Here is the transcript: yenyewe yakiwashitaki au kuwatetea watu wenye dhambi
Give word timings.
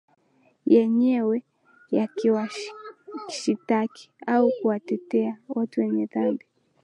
yenyewe 0.75 1.37
yakiwashitaki 1.95 4.07
au 4.27 4.51
kuwatetea 4.57 5.37
watu 5.49 5.79
wenye 5.81 6.05
dhambi 6.05 6.45